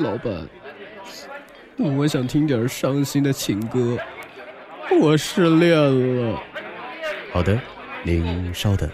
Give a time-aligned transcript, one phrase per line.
[0.00, 0.48] 老板，
[1.76, 3.98] 我想听点伤心的情歌。
[5.00, 6.40] 我失恋了。
[7.32, 7.58] 好的，
[8.02, 8.88] 您稍等。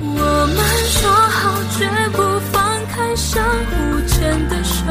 [0.00, 0.56] 我们
[0.88, 4.84] 说好绝不放开相互牵的手，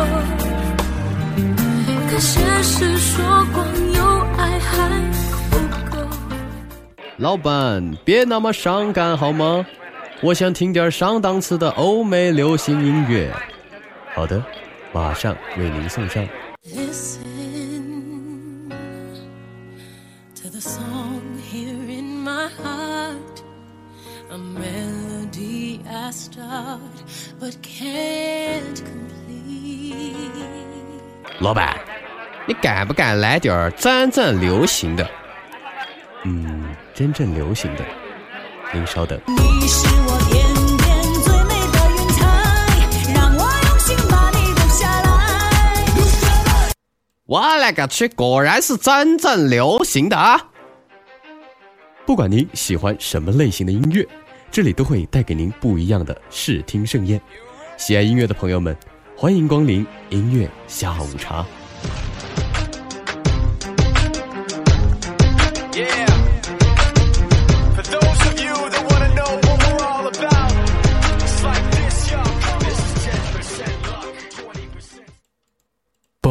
[2.09, 4.89] 可现实说光有爱还
[5.49, 5.57] 不
[5.89, 6.07] 够。
[7.17, 9.65] 老板，别那么伤感好吗？
[10.21, 13.31] 我想听点上档次的欧美流行音乐。
[14.13, 14.43] 好的，
[14.91, 16.27] 马上为您送上。
[31.39, 31.79] 老板，
[32.45, 35.09] 你敢不敢来点儿真正流行的？
[36.25, 37.85] 嗯，真正流行的，
[38.73, 39.19] 您稍等。
[47.29, 50.49] 我勒个去，果然是真正流行的啊！
[52.03, 54.03] 不管您喜欢什么类型的音乐，
[54.49, 57.21] 这里都会带给您不一样的视听盛宴。
[57.77, 58.75] 喜爱音乐的朋友们，
[59.15, 61.45] 欢迎光临音乐下午茶。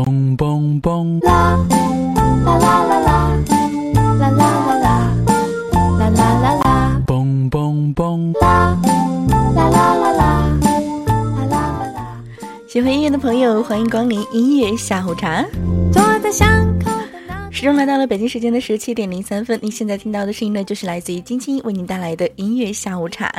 [0.09, 1.23] 嘣嘣嘣！
[1.23, 1.59] 啦
[2.47, 3.37] 啦啦啦啦，
[3.93, 5.13] 啦啦啦啦，
[5.99, 8.33] 啦啦啦啦，嘣嘣嘣！
[8.41, 8.81] 啦
[9.55, 12.01] 啦啦啦啦，啦啦啦啦。
[12.67, 15.45] 喜欢音乐的朋友，欢迎光临音乐下午茶。
[15.93, 16.49] 坐在巷
[16.83, 16.91] 口，
[17.51, 19.59] 时钟来到了北京时间的十七点零三分。
[19.61, 23.31] 您现在听到的声音呢，就是来自于晶晶为您带来的音乐下午茶。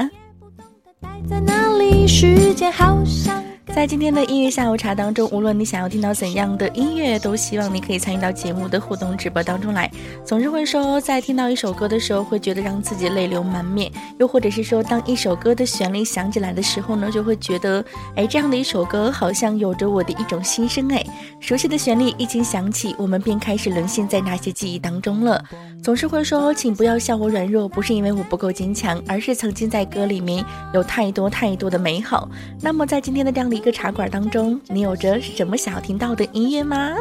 [1.28, 2.06] 在哪里？
[2.06, 3.44] 时间好像。
[3.74, 9.90] 在今天的音乐下午茶当中，无论你想要听到怎样的音乐，都希望你可以参与到节目的互动直播当中来。
[10.26, 13.90] 总是会说，在听到一首歌的时候，会觉得让自己泪流满面；
[14.20, 17.84] 又或者是说，当一首歌的旋律响起来的时候呢，就会觉得，
[18.16, 20.92] 哎，这样的一首歌好像有着我的一种心声。
[20.92, 21.06] 哎，
[21.40, 25.42] 熟悉的旋律一经响起，我们便开始沦陷在那些记忆当中了。
[25.82, 32.28] 总是会说，请不要笑我软弱，不是因为我不够坚强，而是曾经在歌里面有太多太多的美好。
[32.60, 36.96] 那么，在今天的这样的一个茶馆当中，你有着什么想要听到的音乐吗？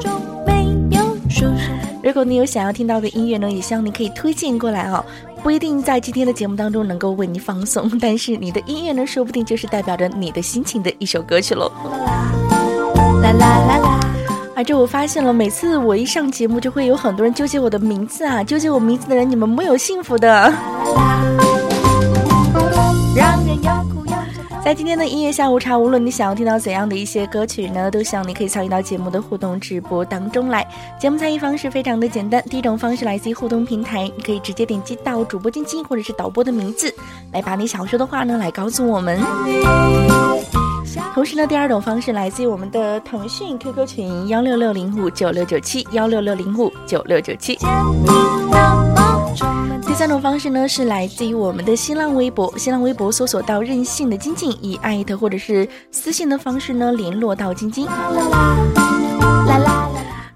[2.03, 5.05] 如果你有想要听到的音乐呢，也希望你可以推荐过来哦。
[5.41, 11.71] 不一定在今天的节目当中能够为你放送，但是你的音乐呢，说不定就是代表着你的心情的一首歌曲喽。
[13.23, 14.01] 啦啦啦啦！
[14.57, 20.53] 啊，这我发现了，每次我一上节目，就会有很多人纠结我的名字啊，纠结我名字的人，你们没有幸福的。
[23.15, 23.71] 让人有
[24.69, 30.63] 在今天的音乐下午茶，无论你想要听到怎样的一些歌曲呢，都希望你可以参与到节目的互动直播当中来。
[31.01, 36.95] 节目参与方式非常的简单，第一种方式来自于互动平台，你可以直接点击到主播近期或者是导播的名字，
[37.33, 39.19] 来把你想说的话呢来告诉我们。
[41.15, 47.59] 同时呢，第二种方式来自于我们的腾讯 QQ 群幺六六零五九六九七幺六六零五九六九七。
[49.87, 57.89] 第三种方式呢，是来自于我们的新浪微博，新浪微博搜索到任性的晶晶，以艾特或者是私信的方式呢联络到晶晶。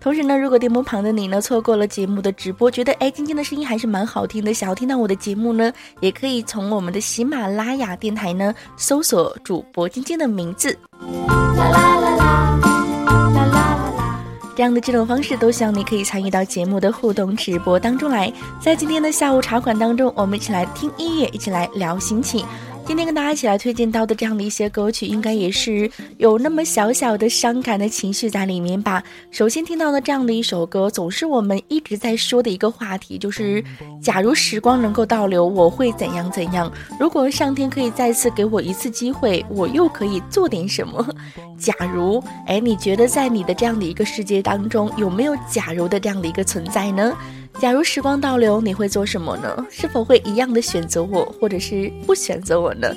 [0.03, 10.77] 同时呢，如果电波旁的你呢错过了节目的直播，觉得哎晶晶的声音还是蛮好听的，想要听到我的节目呢，也可以从我们的喜马拉雅电台呢搜索主播晶晶的名字。
[10.99, 14.19] 啦啦啦啦啦啦啦
[14.57, 18.31] 这样的这种方式都希望你可以参与到节目的互动直播当中来。
[18.61, 22.45] 在今天的下午茶馆当中，我们一起来听音乐，一起来聊心情。
[22.85, 29.03] 今天跟大家一起来推荐到的这样的一些歌曲，应该也是有那么小小的伤感的情绪在里面吧。
[29.31, 33.65] 首先听到的这样的一首歌，总是我们一直在说的一个话题，就是
[34.03, 36.71] 假如时光能够倒流，我会怎样怎样？
[36.99, 41.09] 如果上天可以再次给我一次机会，我又可以做点什么？
[41.57, 47.17] 假如，哎，你觉得在你的这样的一个世界当中，有没有假如的这样的一个存在呢？
[47.61, 49.67] 假如时光倒流，你会做什么呢？
[49.71, 52.89] 是否会一样的选择我，或者是不选择我呢？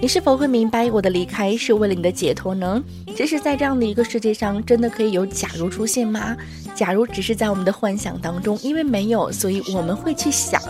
[0.00, 2.82] 你是否会明白我的离开是为了你的解脱呢？
[3.14, 6.36] 即使在这样的一个世界上，真的可以有假如出现吗？
[6.74, 10.60] 假如只是在我们的幻想当中，因为没有，所以我们会去想。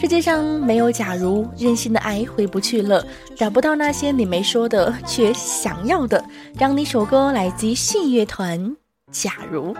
[0.00, 3.04] 世界上没有假如，任性的爱回不去了，
[3.36, 6.24] 找不到那些你没说的却想要的。
[6.58, 8.58] 让你首歌来自信乐团，
[9.12, 9.74] 《假如》。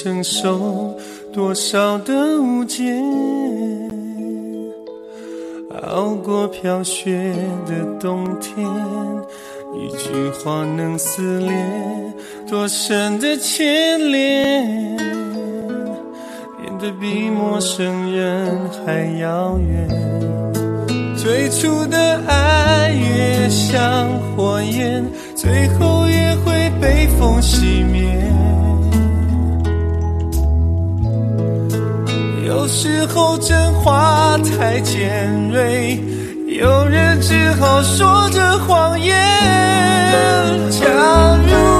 [0.00, 0.94] 承受
[1.32, 2.84] 多少的误解，
[5.82, 7.34] 熬过飘雪
[7.66, 8.64] 的冬天，
[9.74, 11.52] 一句话能撕裂
[12.48, 18.56] 多深的牵连，变得比陌生人
[18.86, 19.88] 还遥远。
[21.16, 25.04] 最初的爱越像火焰，
[25.34, 28.06] 最后也会被风熄灭。
[32.68, 35.98] 时候真话太尖锐，
[36.46, 39.16] 有人只好说着谎言。
[40.70, 40.86] 假
[41.46, 41.77] 如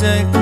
[0.00, 0.37] take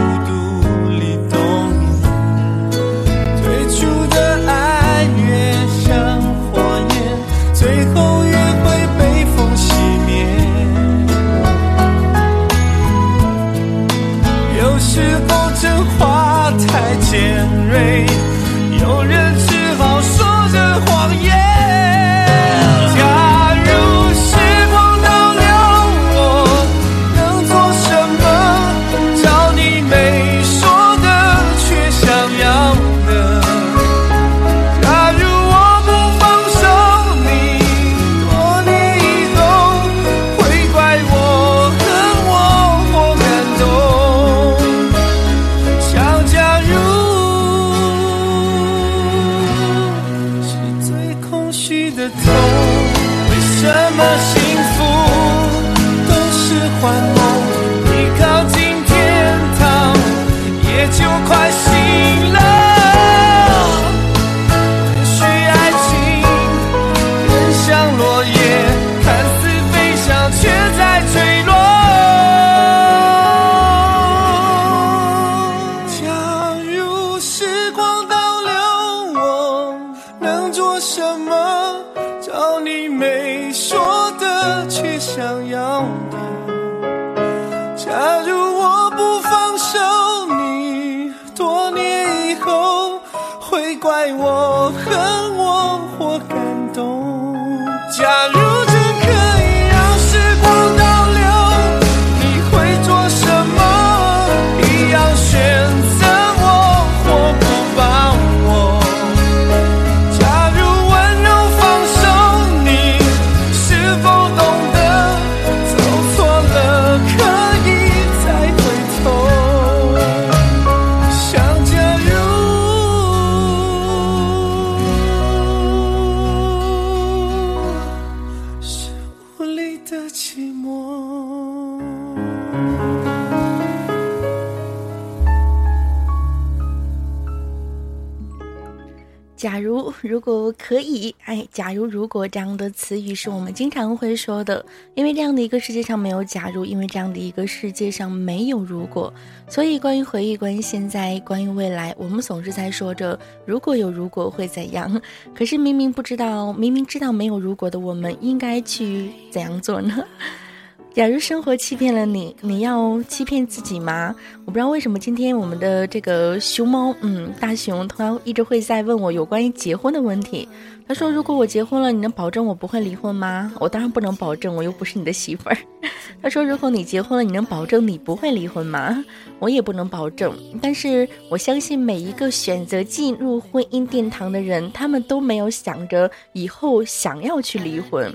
[143.17, 149.13] 是我们经常会说的，因为这样的一个世界上没有假如，因为这样的一个世界上没有如果，
[149.49, 155.01] 所以关于回忆，关于现在，关于未来，我们总是在说着如果有如果会怎样。
[155.35, 160.05] 可是明明不知道，明明知道没有如果的我们，应该去怎样做呢？
[160.95, 164.17] 假如生活欺骗了你，你要欺骗自己吗？
[164.47, 170.49] 我不知道为什么今天我们的这个熊猫，嗯，大熊，他一直会在问我有关于结婚的问题。
[170.89, 175.57] 他说：“如果我结婚了，你能保证我不会离婚吗？”我当然不能保证，我又不是你的媳妇儿。
[176.23, 179.05] 他说：“如果你结婚了，你能保证你不会离婚吗？”
[179.41, 180.33] 我也不能保证。
[180.63, 188.15] 但是我相信每一个选择进入婚姻殿堂的人，他们都没有想着以后想要去离婚。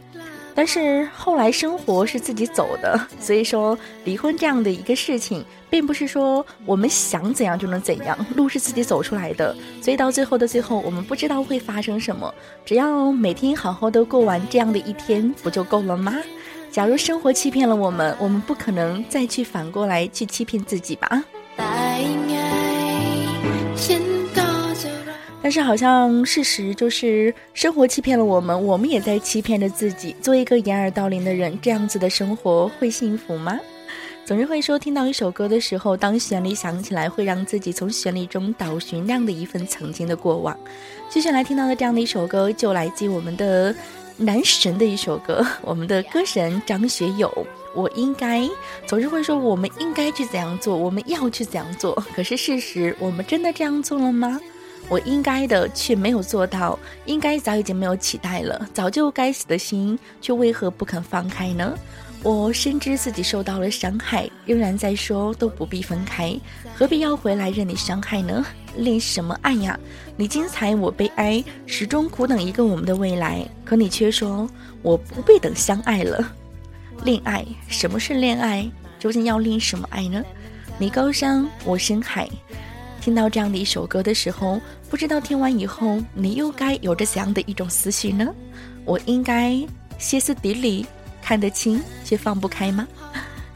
[0.53, 9.55] 但是后来生活是自己走的， 所以说离婚这样的一个事情，并不是说我们想怎样就能怎样， 路是自己走出来的。
[9.81, 12.33] 所以到最后的最后，我们不知道会发生什么，
[12.65, 16.15] 只要每天好好的过完这样的一天，不就够了吗？
[16.71, 21.23] 假如生活欺骗了我们，我们不可能再去反过来去欺骗自己吧。
[25.41, 30.15] 但是好像事实就是生活欺骗了我们，我们也在欺骗着自己。
[30.21, 33.59] 做一个掩耳盗铃的人，这样子的生活会幸福吗？
[34.23, 40.55] 总是会说，听到一首歌的时候，当旋律响起来，会让自己从旋律中找寻那样的一份曾经的过往。
[41.09, 43.75] 接下来听到的这样的一首歌，就来自我们的
[44.17, 47.31] 男神的一首歌， 我们的歌神张学友。
[47.73, 48.47] 我应该
[48.85, 51.95] 总是会说，我们应该去怎样做，我们要去怎样做。
[52.15, 54.39] 可是事实，我们真的这样做了吗？
[54.91, 61.73] 我应该的却没有做到，应该早已经没有期待了，早就该死的心却为何不肯放开呢？
[62.23, 66.37] 我深知自己受到了伤害，仍然在说都不必分开，
[66.75, 68.45] 何必要回来任你伤害呢？
[68.75, 69.79] 恋什么爱呀？
[70.17, 74.45] 你精彩我悲哀，始终苦等一个我们的未来，可你却说
[74.81, 76.33] 我不必等相爱了。
[77.05, 78.69] 恋爱，什么是恋爱？
[78.99, 80.21] 究竟要恋什么爱呢？
[80.77, 82.27] 你高山，我深海。
[83.01, 88.31] 听到这样的一首歌的时候，不知道听完以后，你又该有着怎样的一种思绪呢？
[88.85, 89.59] 我应该
[89.97, 90.85] 歇斯底里，
[91.19, 92.87] 看得清却放不开吗？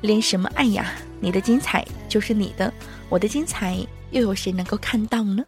[0.02, 0.92] 恋什么爱呀？
[1.20, 2.74] 你的精彩就是你的，
[3.08, 3.78] 我的精彩
[4.10, 5.44] 又有谁能够看到呢？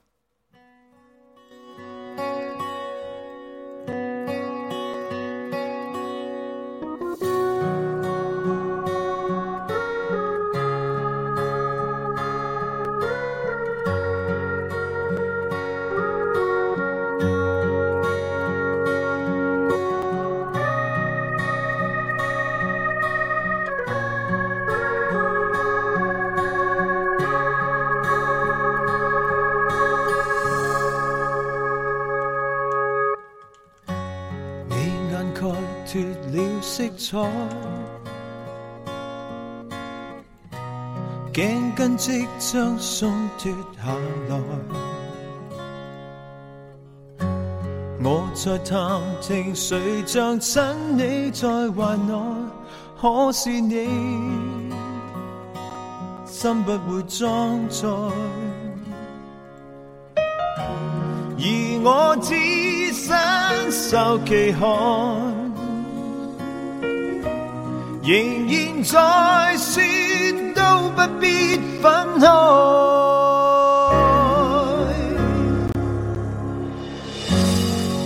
[42.08, 43.92] 即将松脱下
[44.30, 44.40] 来，
[48.02, 50.64] 我在探听谁像亲
[50.98, 52.14] 你在怀内，
[53.02, 53.90] 可是你
[56.26, 57.90] 心不会装载，
[61.36, 61.44] 而
[61.84, 62.34] 我只
[62.94, 64.66] 身受其害。
[68.02, 69.84] 仍然在说，
[70.96, 72.28] 不必分开。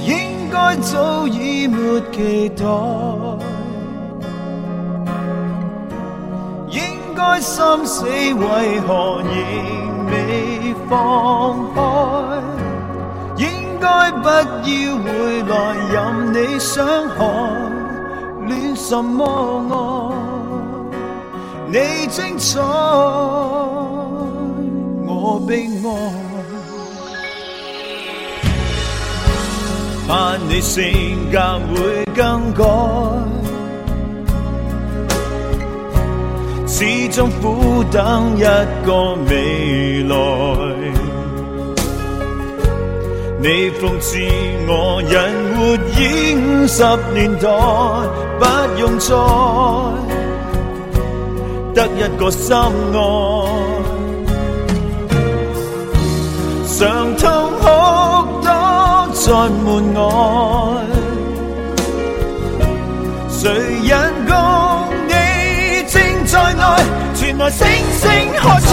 [0.06, 2.64] 应该早已没期待，
[6.70, 6.80] 应
[7.16, 10.92] 该心死，为何仍未放
[11.74, 11.80] 开？
[13.38, 13.46] 应
[13.80, 15.08] 该不要回
[15.44, 15.54] 来，
[15.92, 15.96] 任
[16.34, 16.86] 你伤
[17.18, 17.20] 害。
[18.48, 19.24] 恋什么
[19.70, 20.31] 爱？
[21.74, 22.60] 你精彩，
[25.08, 25.90] 我悲哀。
[30.06, 31.40] 盼你性格
[31.72, 32.66] 会更改，
[36.68, 38.42] 始终苦等一
[38.86, 40.16] 个未来。
[43.42, 44.20] 你讽刺
[44.68, 45.16] 我人
[45.56, 45.60] 活
[45.96, 47.48] 已五十年代，
[48.38, 48.44] 不
[48.78, 49.16] 用再
[51.74, 52.96] 得一个心爱，
[56.68, 57.24] 常痛
[57.60, 57.66] 哭
[58.42, 58.48] 多
[59.14, 59.24] 在
[59.64, 60.00] 门外，
[63.30, 63.40] 谁
[63.88, 63.92] 人
[64.28, 64.32] 共
[65.08, 65.14] 你
[65.88, 65.94] 正
[66.26, 66.60] 在内，
[67.16, 67.60] 传来星
[68.00, 68.04] 星
[68.40, 68.70] 喝彩。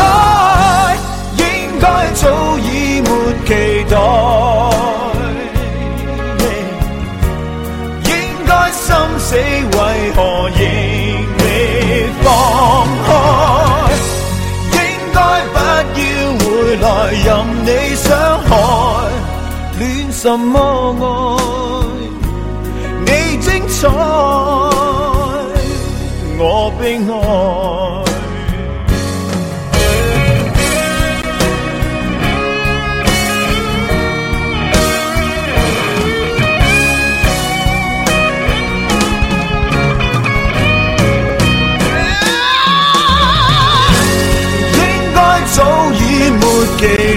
[1.36, 1.42] 应
[1.80, 2.22] 该早
[2.58, 2.66] 已
[3.00, 3.08] 没
[3.46, 3.48] 期
[3.88, 3.96] 待，
[8.04, 8.10] 应
[8.46, 8.86] 该心
[9.18, 9.78] 死，为
[10.16, 10.60] 何仍
[12.58, 13.08] 放开？
[14.72, 14.76] 应
[15.14, 15.16] 该
[15.54, 15.56] 不
[16.00, 16.02] 要
[16.40, 16.42] 回
[16.82, 16.86] 来，
[17.24, 17.26] 任
[17.64, 18.08] 你伤
[18.48, 18.50] 害，
[19.78, 20.56] 恋什么
[21.00, 21.06] 爱？
[23.06, 23.86] 你精彩，
[26.36, 26.42] 我
[26.80, 27.12] 悲哀。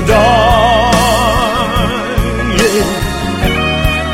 [0.08, 0.14] 待，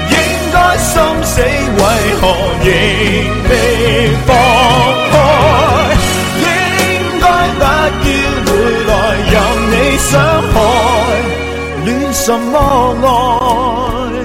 [0.09, 0.15] 应
[0.53, 1.81] 该心死，为
[2.19, 2.23] 何
[2.63, 2.67] 仍
[3.49, 3.51] 未
[4.25, 4.29] 放
[5.11, 5.13] 开？
[6.39, 6.45] 应
[7.19, 7.25] 该
[7.57, 8.15] 不要
[8.45, 8.49] 回
[8.87, 8.91] 来，
[9.31, 9.35] 任
[9.71, 10.11] 你伤
[10.53, 10.55] 害，
[11.85, 12.53] 恋什么
[13.03, 14.16] 爱？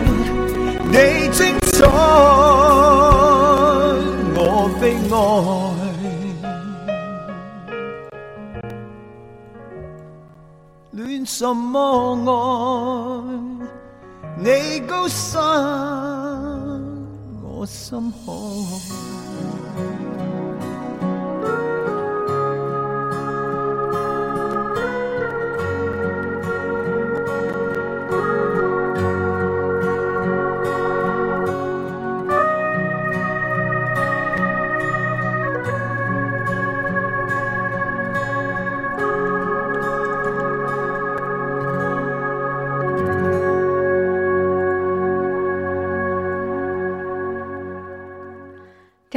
[11.53, 12.33] 什么爱？
[14.39, 15.39] 你高山
[17.43, 18.11] 我心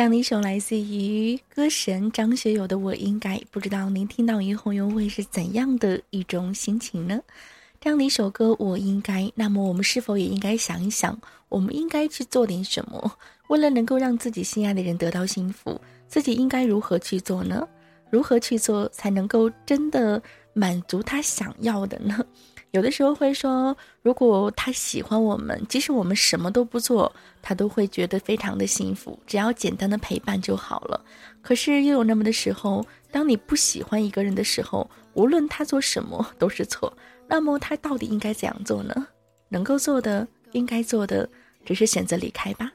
[0.05, 7.19] 样的一首来自于歌神张学友的《我应该》，不知道您听到以后又会是怎样的一种心情呢？
[7.81, 11.19] 这样的一首歌《我应该》，那么我们是否也应该想一想，
[11.49, 13.13] 我们应该去做点什么，
[13.47, 17.67] 为了能够让自己心爱的人得到幸福，自己应该如何去做呢？
[18.11, 20.21] 如何去做才能够真的
[20.53, 22.23] 满足他想要的呢？
[22.75, 27.09] 有的时候会说，如果他喜欢我们，即使我们什么都不做，
[27.41, 30.99] 他都会觉得非常的幸福，只要简单的陪伴就好了。
[31.41, 36.91] 可是又有那么的时候，当你不喜欢一个人的时候，无论他做什么都是错。
[37.29, 39.07] 那么他到底应该怎样做呢？
[39.47, 41.29] 能够做的，应该做的，
[41.63, 42.69] 只是选择离开吧。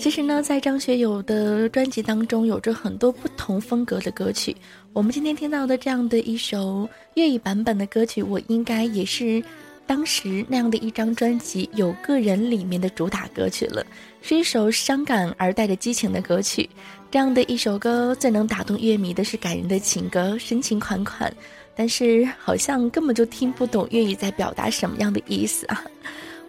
[0.00, 4.56] 其实呢，在张学友的专辑当中，有着很多不同风格的歌曲。
[4.94, 9.44] 我们今天听到的这样的一首粤语版本的歌曲，我应该也是
[9.86, 13.84] 当时那样的一张专辑《有个人》里面的主打歌曲了，
[14.22, 16.66] 是一首伤感而带着激情的歌曲。
[17.10, 21.30] 这样的一首歌，最能打动乐迷的是感人的情歌，深情款款，
[21.76, 25.84] 但是好像根本就听不懂粤语在表达什么样的意思啊。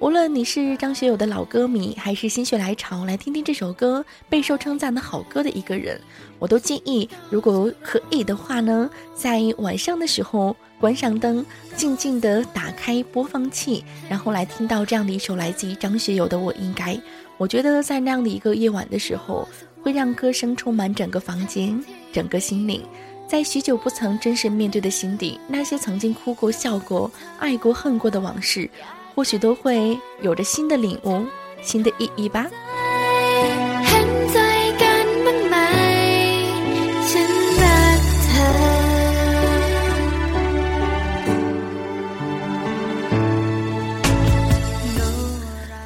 [0.01, 6.01] 无论你是张学友的老歌迷，还是心血来潮来听听这首歌备受称赞的好歌的一个人，
[6.39, 16.95] 我都建议，如果可以的话呢，在晚上的时候关上灯，静静的打开播放器，然后来听到这样的一首来自于张学友的《我应该》。
[17.37, 19.47] 我觉得在那样的一个夜晚的时候，
[19.83, 21.79] 会让歌声充满整个房间、
[22.11, 22.81] 整个心灵，
[23.27, 28.67] 在许久不曾真实面对的心底，那些曾经哭过、笑过、爱过、恨过的往事。
[29.13, 31.25] 或许都会有着新的领悟，
[31.61, 32.49] 新的意义吧。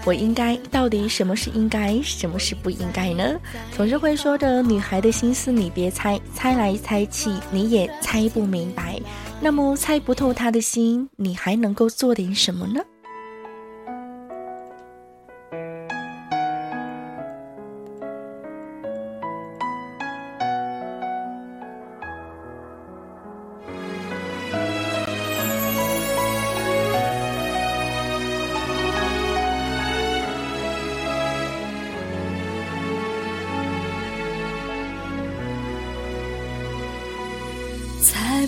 [0.08, 3.40] 我应该到底什么是应该，什么是不应该呢？
[3.76, 9.00] 总是会说着女孩的心思，你别猜，猜来猜去你也猜不明白。
[9.42, 12.82] 那么猜不透她的心，你还能够做点什么呢？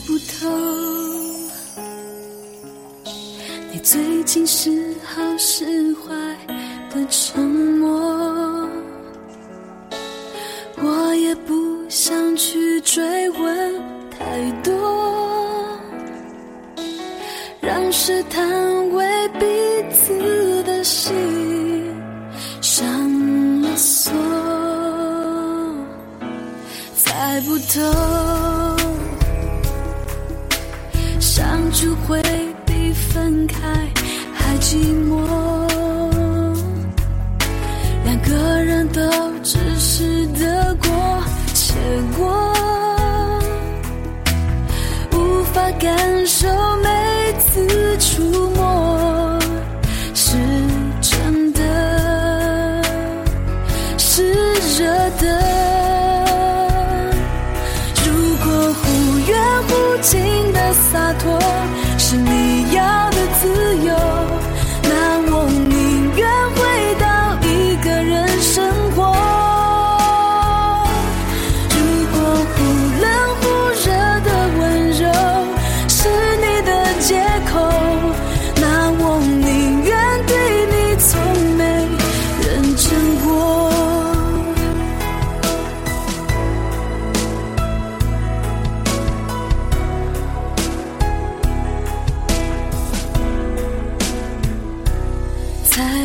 [0.08, 0.97] 不透，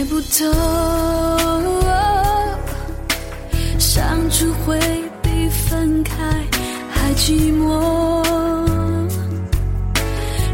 [0.03, 0.51] 猜不透，
[3.79, 4.77] 相处会
[5.23, 6.13] 比分开
[6.91, 8.21] 还寂寞。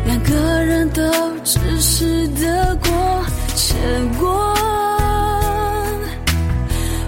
[0.05, 1.03] 两个人都
[1.45, 2.91] 只是得过
[3.55, 3.75] 且
[4.21, 4.55] 过，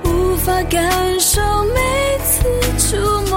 [0.04, 1.42] 无法感受
[1.74, 2.42] 每次
[2.78, 2.96] 触
[3.28, 3.29] 摸。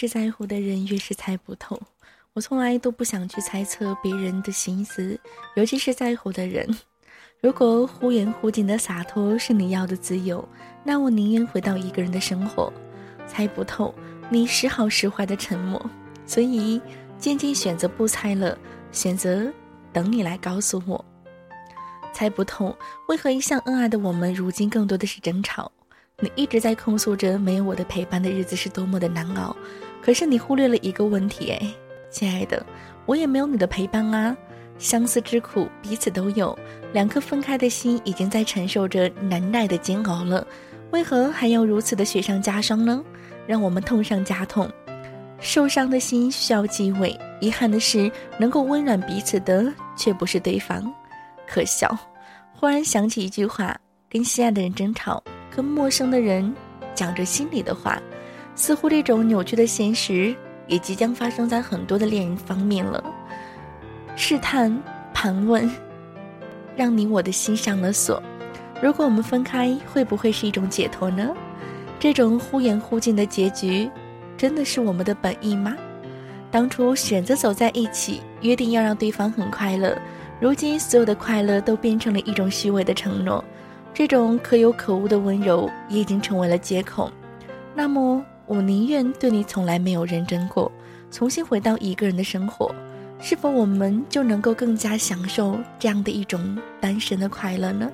[0.00, 1.78] 是在乎的人，越是猜不透。
[2.32, 5.20] 我从来都不想去猜测别人的心思，
[5.56, 6.66] 尤其是在乎的人。
[7.42, 10.42] 如果忽远忽近的洒脱是你要的自由，
[10.82, 12.72] 那我宁愿回到一个人的生活。
[13.26, 13.94] 猜不透
[14.30, 15.90] 你时好时坏的沉默，
[16.24, 16.80] 所以
[17.18, 18.56] 渐渐选择不猜了，
[18.92, 19.52] 选择
[19.92, 21.04] 等你来告诉我。
[22.14, 22.74] 猜不透
[23.08, 25.70] 为何一向恩爱的我们，如今更多的是争吵。
[26.22, 29.56] 你一直在控诉着没有我的陪伴的日子是多么的难熬，
[30.02, 31.60] 可是你忽略了一个问题，哎，
[32.10, 32.64] 亲爱的，
[33.06, 34.36] 我也没有你的陪伴啊。
[34.78, 36.58] 相思之苦彼此都有，
[36.92, 40.46] 两颗分开的心已经在承受着难耐的煎熬了，
[40.90, 43.04] 为何还要如此的雪上加霜呢？
[43.46, 44.70] 让我们痛上加痛。
[45.38, 50.82] 受伤的心需要继慰，遗憾的是，能够温暖彼此的却不是对方，
[51.46, 51.94] 可笑。
[52.54, 53.76] 忽然想起一句话：
[54.08, 55.22] 跟心爱的人争吵。
[55.54, 56.54] 跟陌生的人
[56.94, 58.00] 讲着心里的话，
[58.54, 60.34] 似乎这种扭曲的现实
[60.66, 63.02] 也即将发生在很多的恋人方面了。
[64.16, 64.76] 试探、
[65.14, 65.70] 盘问，
[66.76, 68.22] 让你我的心上了锁。
[68.82, 71.28] 如果我们分开，会不会是一种解脱呢？
[71.98, 73.90] 这种忽远忽近的结局，
[74.36, 75.76] 真的是我们的本意吗？
[76.50, 79.96] 当初选择走在一起，约定要让对方很快乐，
[80.40, 83.44] 如今所有的快乐都变成了一种虚伪的承诺。
[83.92, 87.10] 这种可有可无的温柔也已经成为了借口，
[87.74, 90.72] 那么我宁愿对你从来没有认真过，
[91.08, 92.74] 重新回到一个人的生活，
[93.20, 97.88] 是否我们就能够更加享受这样的一种单身的快乐呢？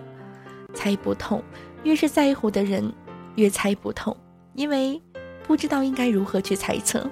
[0.72, 1.42] 猜不透，
[1.82, 2.90] 越是在乎的人，
[3.34, 4.16] 越猜不透，
[4.54, 4.98] 因为
[5.46, 7.06] 不知道应该如何去猜测。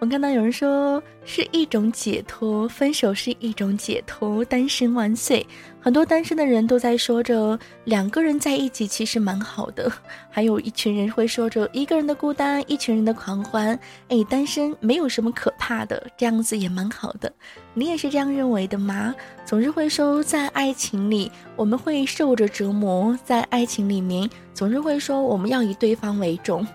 [0.00, 5.46] 我看到有人说是一种解脱，分手是一种解脱，单身万岁！
[5.78, 9.92] 很多单身的人都在说着两个人在一起其实蛮好的，
[10.30, 13.78] 还有一群人会说着一个人的孤单，一群人的狂欢。
[14.08, 17.30] 哎，单身没有什么可怕的，这样子也蛮好的。
[17.74, 19.14] 你也是这样认为的吗？
[19.44, 26.66] 总是会说在爱情里我们会受着折磨，在爱情里面总是会说我们要以对方为重。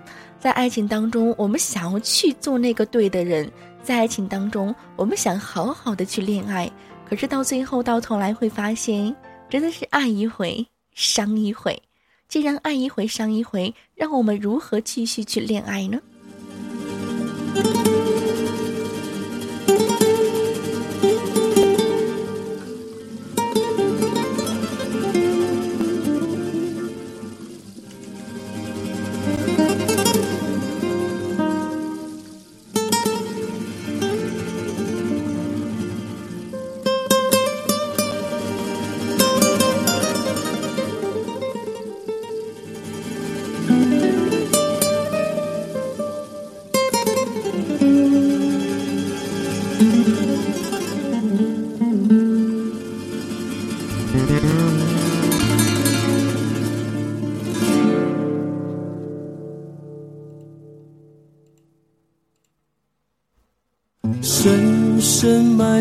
[0.46, 3.48] 在爱情当中，我们想要去做那个对的人；
[3.82, 6.72] 在爱情当中，我们想好好的去恋爱。
[7.10, 9.16] 可是到最后，到头来会发现，
[9.50, 11.82] 真的是爱一回伤一回。
[12.28, 16.00] 既然爱一回伤一回，让我们如何继续去恋爱呢？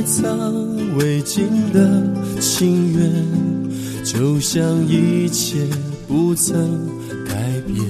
[0.05, 0.39] 藏
[0.99, 2.03] 未尽的
[2.39, 3.11] 情缘，
[4.05, 5.57] 就像一切
[6.07, 6.57] 不曾
[7.27, 7.35] 改
[7.67, 7.85] 变。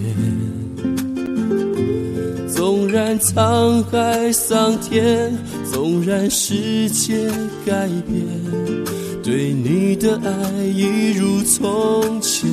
[2.49, 5.33] 纵然沧海桑田，
[5.71, 7.29] 纵然世界
[7.67, 8.25] 改变，
[9.23, 12.49] 对你的爱一如从前。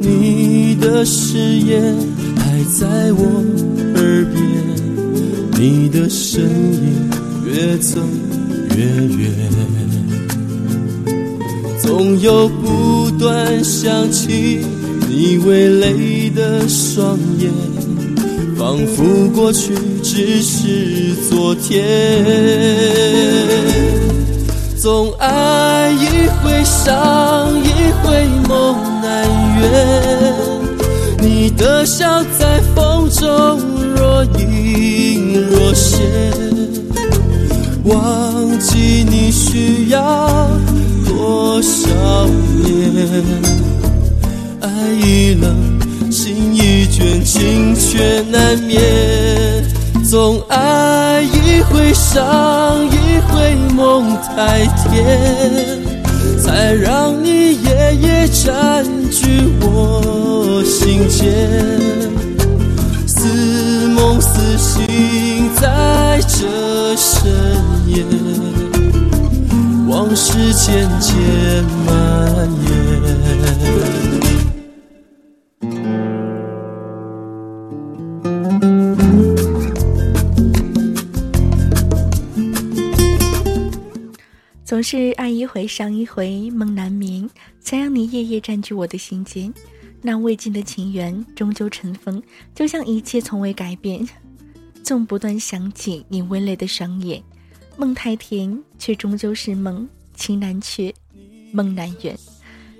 [0.00, 1.94] 你的誓言
[2.36, 3.22] 还在我
[3.94, 4.42] 耳边，
[5.60, 7.10] 你的身影
[7.44, 7.98] 越走
[8.76, 8.84] 越
[9.16, 9.32] 远，
[11.82, 14.60] 总有不断想起
[15.08, 17.50] 你微泪的双眼，
[18.56, 21.84] 仿佛过去只是昨天。
[24.76, 27.72] 总爱一回伤，一
[28.04, 29.26] 回梦难
[29.60, 29.66] 圆。
[31.20, 33.58] 你的笑在风中
[33.96, 35.07] 若隐
[35.40, 36.00] 若现，
[37.84, 40.50] 忘记你需要
[41.06, 42.26] 多少
[42.64, 43.06] 年？
[44.60, 44.68] 爱
[45.00, 45.78] 已冷，
[46.10, 48.82] 心已倦，情却难眠。
[50.04, 55.78] 总爱一回伤，一回梦太甜，
[56.42, 62.27] 才让你夜夜占据我心间。
[63.98, 67.28] 梦似醒，在这深
[67.88, 68.04] 夜，
[69.88, 72.68] 往事渐渐蔓延。
[84.64, 87.28] 总是爱一回伤一回，梦难眠，
[87.60, 89.52] 才让你夜夜占据我的心间。
[90.00, 92.22] 那未尽的情缘终究尘封，
[92.54, 94.08] 就像一切从未改变。
[94.82, 97.22] 纵不断想起你微泪的双眼，
[97.76, 99.88] 梦太甜，却终究是梦。
[100.14, 100.92] 情难却，
[101.52, 102.18] 梦难圆。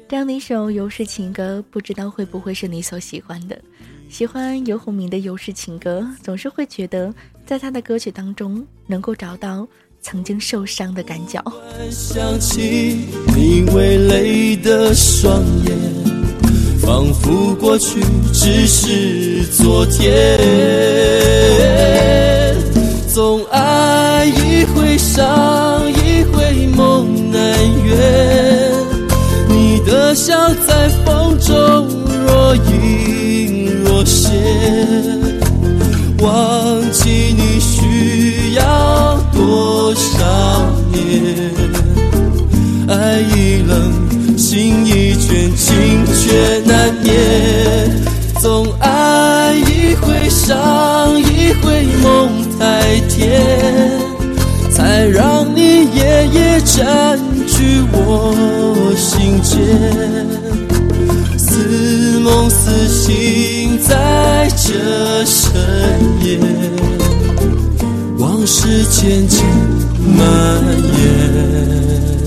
[0.08, 3.60] 这样的一首游氏情歌，不知道会不会是你所喜欢的？
[4.08, 9.66] 喜欢游鸿明的游氏情歌，总是会觉得在他的歌曲当中能够找到。
[10.00, 11.42] 曾经受伤的感脚。
[11.90, 13.04] 想起
[13.36, 15.76] 你微泪的双眼，
[16.88, 18.00] 仿佛过去
[18.32, 20.10] 只是昨天。
[23.12, 27.42] 总爱一回伤，一回梦难
[27.84, 28.72] 圆。
[29.50, 30.32] 你的笑
[30.66, 31.86] 在风中
[32.26, 34.32] 若隐若现，
[36.22, 39.20] 忘记你需要。
[39.34, 40.24] 多少
[40.90, 41.52] 年，
[42.88, 43.92] 爱已冷，
[44.50, 47.12] 心已倦，情却难眠。
[48.40, 53.42] 总爱一回伤，一回梦太甜，
[54.70, 59.58] 才让你夜夜占据我心间。
[61.36, 65.60] 似梦似醒，在这深
[66.24, 66.38] 夜。
[68.16, 69.44] 往事渐渐
[70.16, 70.24] 蔓
[70.96, 72.17] 延。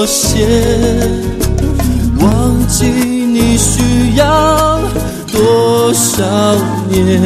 [0.00, 0.48] 隐若现，
[2.20, 4.80] 忘记你需要
[5.30, 6.24] 多少
[6.88, 7.20] 年？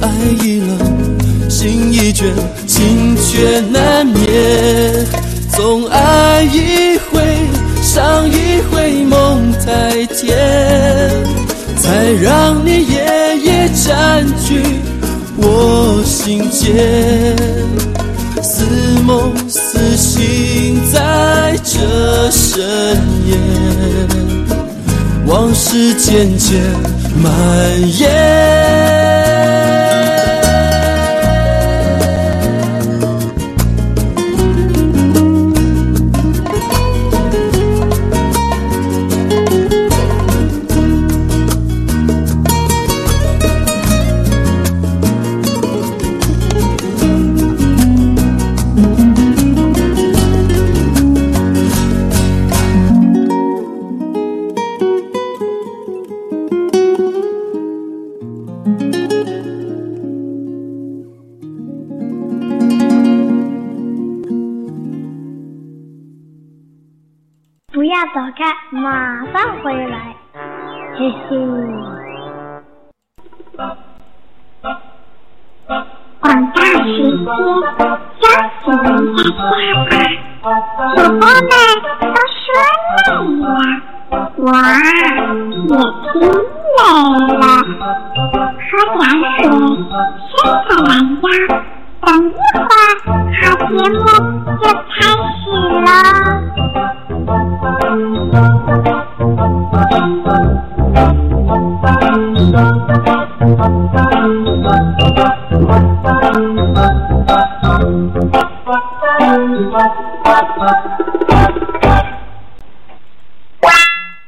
[0.00, 0.08] 爱
[0.42, 2.26] 已冷，心已倦，
[2.66, 5.06] 情却难眠。
[5.56, 7.20] 总爱一回
[7.82, 10.38] 伤，一回梦太甜，
[11.76, 14.62] 才让你夜夜占据
[15.36, 17.29] 我心间。
[22.52, 22.58] 深
[23.28, 23.36] 夜，
[25.24, 26.60] 往事渐渐
[27.22, 27.30] 蔓
[27.96, 28.39] 延。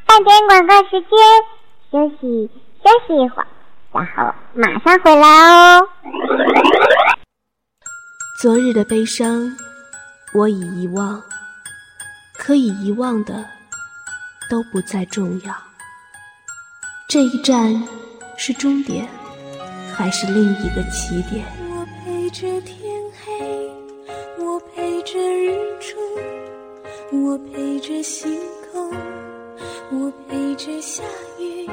[0.04, 1.10] 半点广告时间，
[1.90, 2.50] 休息
[2.82, 3.46] 休息一会儿，
[3.92, 5.28] 然后马上回来
[5.78, 5.88] 哦。
[8.40, 9.56] 昨日的悲伤，
[10.34, 11.22] 我已遗忘，
[12.36, 13.44] 可以遗忘的
[14.50, 15.54] 都不再重要。
[17.08, 17.80] 这一站
[18.36, 19.08] 是终点，
[19.94, 21.46] 还是另一个起点？
[21.70, 22.60] 我陪着
[27.12, 28.32] 我陪着星
[28.72, 28.90] 空。
[29.90, 31.02] 我陪着下
[31.38, 31.68] 雨，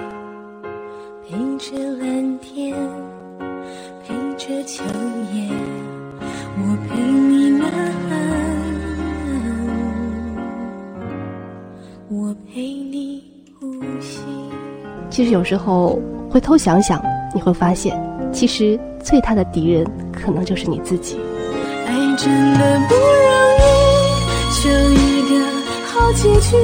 [1.25, 2.75] 陪着蓝天，
[4.03, 4.83] 陪着秋
[5.33, 5.49] 叶，
[6.57, 7.65] 我陪你呐
[8.09, 8.11] 喊，
[12.09, 13.23] 我陪你
[13.57, 13.71] 呼
[14.01, 14.25] 吸。
[15.09, 17.01] 其实有时候回头想想，
[17.33, 17.97] 你会发现，
[18.33, 21.17] 其实最大的敌人可能就是你自己。
[21.87, 23.01] 爱真的不容
[23.61, 23.63] 易，
[24.61, 24.69] 就
[26.13, 26.57] 结局。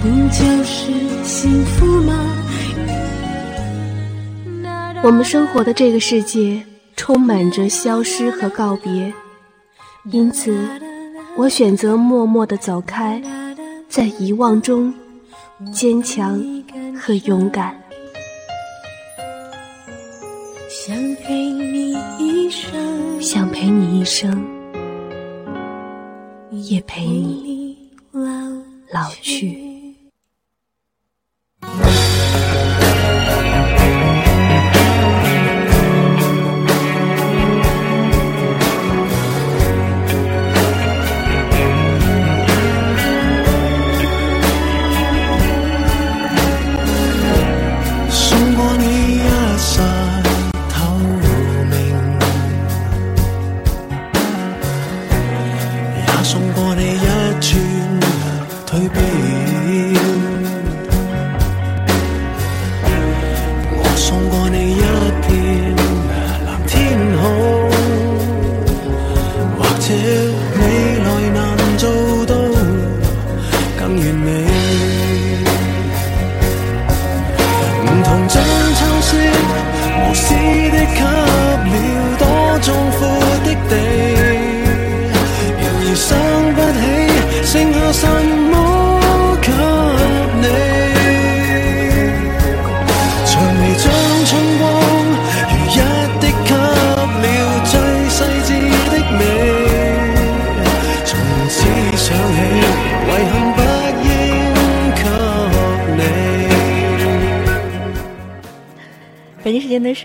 [0.00, 0.92] 不就是
[1.24, 2.14] 幸福吗？
[5.02, 6.60] 我们生活的这个世界
[6.96, 9.12] 充满着消失和告别，
[10.10, 10.56] 因此
[11.36, 13.22] 我选择默默的走开，
[13.88, 14.92] 在遗忘中
[15.72, 16.40] 坚强
[17.00, 17.80] 和勇敢。
[20.68, 24.44] 想陪你一生，想陪你一生，
[26.50, 27.76] 也陪你
[28.90, 29.67] 老去。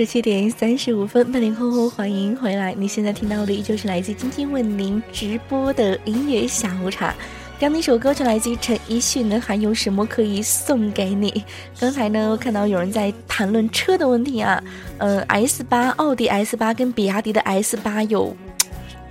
[0.06, 2.74] 七点三十五分，八零后后欢迎回来。
[2.78, 7.14] 你现在听到的依旧是来自今天为您直播的音乐下午茶。
[7.60, 11.44] 刚那首歌就来自于陈奕迅的，还有什么可以送给你？
[11.80, 14.62] 刚才呢，我看到有人在谈论车的问题啊，
[14.98, 18.36] 嗯，S 八、奥迪 S 八跟比亚迪的 S 八有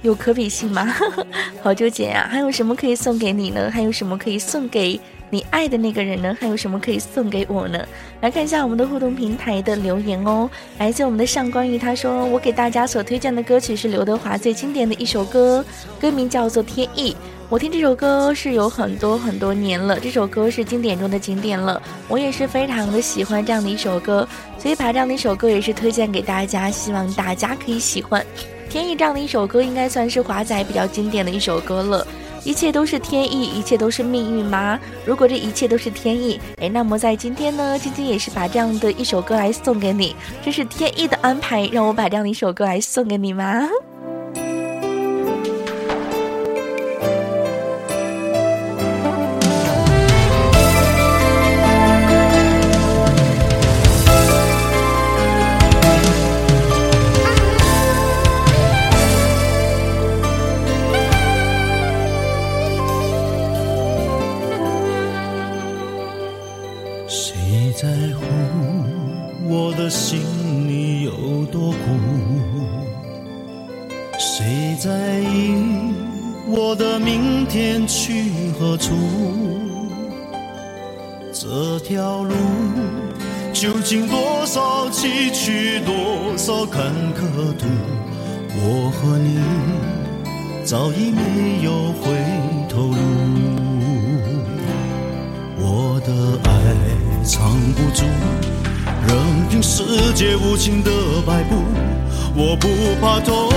[0.03, 0.93] 有可比性吗？
[1.63, 2.29] 好纠结啊！
[2.31, 3.71] 还有什么可以送给你呢？
[3.71, 5.01] 还有什么可以送给？
[5.33, 6.37] 你爱的那个人呢？
[6.39, 7.83] 还有什么可以送给我呢？
[8.21, 10.51] 来看一下我们的互动平台的留言哦。
[10.77, 15.65] 来自我们的上官玉，他说：“我给大家所推荐的歌曲是刘德华最经典的一首歌，
[15.99, 17.13] 歌名叫做《天意》。
[17.49, 21.81] 我听这首歌是有很多很多年了，这首歌是经典中的经典了。
[22.09, 24.29] 我也是非常的喜欢这样的一首歌，
[24.59, 28.21] 所以把这样的一首歌也是推荐给大家，希望大家可以喜欢。
[28.71, 32.07] 《天意》这样的一首歌，应该算是华仔比较经典的一首歌了。”
[32.45, 34.79] 一切都是天意，一切都是命运吗？
[35.05, 43.69] 如果这一切都是天意，哎，那么在今天呢，晶晶也是把这样的一首歌来送给你，这是天意的安排，让我把这样的一首歌来送给你吗？
[100.37, 100.91] 无情的
[101.27, 101.57] 摆布。
[102.35, 102.69] 我不
[103.01, 103.51] 怕痛，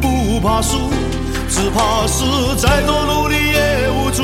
[0.00, 0.76] 不怕输，
[1.48, 2.24] 只怕是
[2.56, 4.22] 再多努力也无助。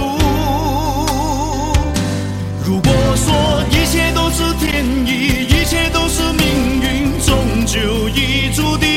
[2.64, 8.88] 如果说一切都是天意，一切都是命运，终究已注定。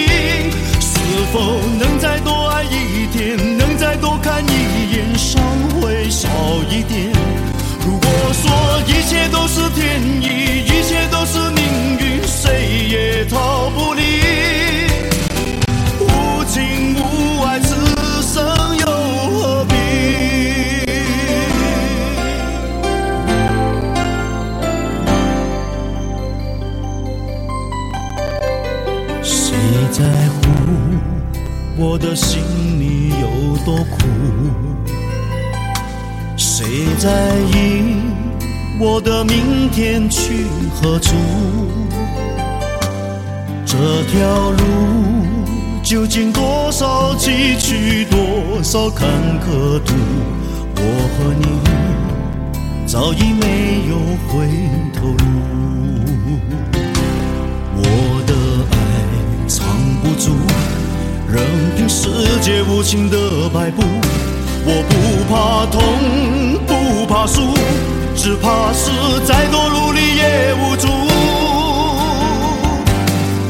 [0.79, 0.91] 是
[1.31, 5.41] 否能再多爱一天，能再多看一眼，伤
[5.79, 6.27] 会少
[6.69, 7.11] 一点？
[7.85, 8.51] 如果说
[8.87, 10.44] 一切都是天意，
[37.05, 38.01] 在意
[38.79, 41.13] 我的明天去何处？
[43.63, 44.57] 这条路
[45.83, 49.07] 究竟多少崎岖，多少坎
[49.39, 49.93] 坷途？
[50.77, 50.81] 我
[51.13, 51.45] 和你
[52.87, 54.47] 早已没有回
[54.95, 55.25] 头路。
[57.77, 57.83] 我
[58.25, 58.33] 的
[58.71, 58.73] 爱
[59.47, 59.63] 藏
[60.01, 60.31] 不住，
[61.31, 61.45] 任
[61.77, 62.09] 凭世
[62.41, 63.83] 界无情的摆布。
[64.67, 64.93] 我不
[65.29, 65.79] 怕痛，
[67.07, 67.53] 不怕输，
[68.15, 68.89] 只怕是
[69.27, 70.87] 再多努力也无助。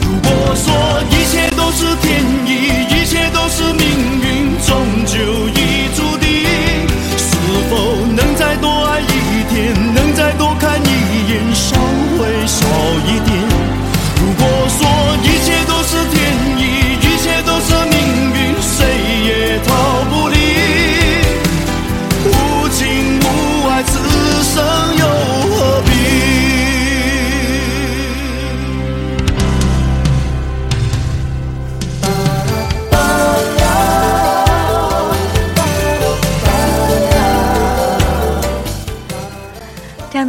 [0.02, 0.74] 如果说
[1.10, 2.50] 一切都是天意，
[2.90, 3.88] 一切都是命
[4.20, 4.76] 运，终
[5.06, 6.28] 究已注定。
[7.18, 7.32] 是
[7.70, 11.80] 否能再多爱一天，能再多看一眼，伤
[12.20, 12.68] 会少
[13.08, 13.40] 一点？
[14.20, 14.86] 如果说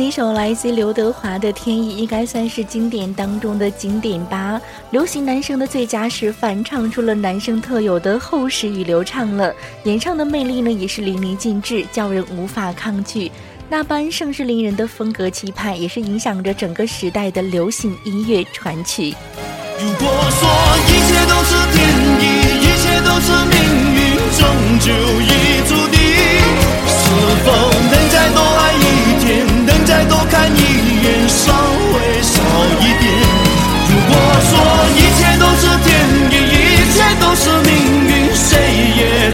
[0.07, 4.61] 一首来自刘德华的《天意》，应该算是经典当中的经典吧。
[4.93, 9.53] 流行男生的最佳示范，唱出了男生特有的厚实与流畅了。
[9.83, 13.33] 演唱的魅力呢，也是淋漓尽致，叫人无法抗拒。
[13.69, 19.13] 那般盛世凌人的风格气派，也是影响着整个时代的流行音乐传奇。
[19.81, 20.49] 如果说
[20.87, 21.83] 一切都是天
[22.21, 22.25] 意，
[22.63, 23.59] 一切都是命
[23.97, 23.99] 运，
[24.39, 24.47] 终
[24.79, 24.87] 究
[25.21, 25.99] 已注定。
[26.87, 27.11] 是
[27.45, 27.51] 否，
[29.97, 30.61] 再多看一
[31.03, 32.37] 眼，伤会少
[32.83, 33.05] 一点？
[33.89, 34.13] 如果
[34.45, 34.53] 说
[34.93, 35.89] 一切都是天
[36.31, 37.73] 意，一切都是命
[38.07, 38.51] 运，谁
[38.95, 39.33] 也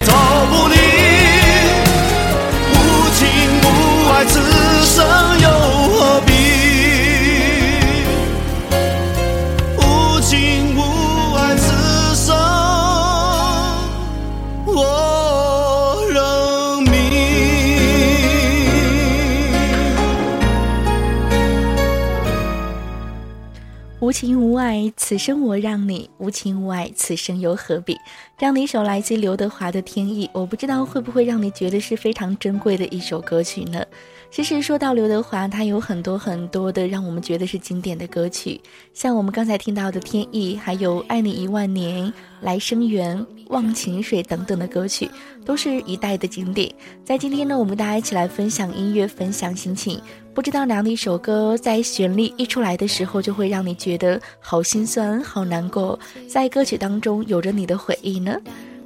[24.25, 27.97] 情无爱，此生我让你；无情无爱，此生又何必？
[28.37, 33.83] 这样的一首来自刘德华的《天意》，我不知道会不会让你觉得是非常珍贵的一首歌曲呢？
[34.31, 38.61] 其实说到刘德华，他有很多很多的让我们觉得是经典的歌曲，
[38.93, 42.05] 像我们刚才听到的《天意》，还有《爱你一万年》
[42.39, 43.19] 《来生缘》
[43.49, 45.09] 《忘情水》等等的歌曲，
[45.43, 46.73] 都是一代的经典。
[47.03, 49.99] 在今天呢，我们大家一起来分享音乐，分享心情。
[50.33, 58.35] 不知道哪一首歌，在旋律一出来的时候，就会让你觉得好心酸、好难过，在歌曲当中有着你的回忆呢？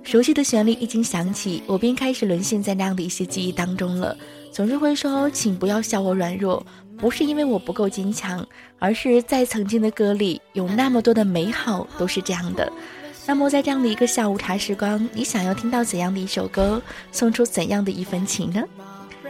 [0.03, 4.15] 熟悉的旋律一经响起，我便开始沦陷在那样的一些记忆当中了。
[4.51, 6.65] 总是会说，请不要笑我软弱，
[6.97, 8.45] 不是因为我不够坚强，
[8.77, 12.69] 而是在曾经的歌里有那么多的美好都是这样的。
[13.25, 16.81] 那么在这样的一个下午茶时光，你想要听到怎样的一首歌，
[17.13, 18.61] 送出怎样的一份情呢？